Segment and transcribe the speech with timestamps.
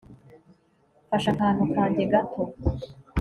[1.05, 2.41] Mfashe akantu kanjye gato